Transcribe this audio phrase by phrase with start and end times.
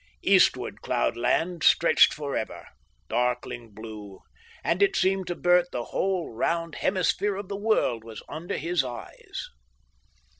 [0.23, 2.65] Eastward cloud land stretched for ever,
[3.07, 4.21] darkling blue,
[4.63, 8.83] and it seemed to Bert the whole round hemisphere of the world was under his
[8.83, 9.47] eyes.